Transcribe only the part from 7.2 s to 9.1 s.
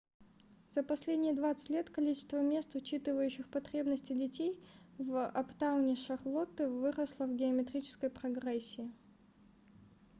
в геометрической прогрессии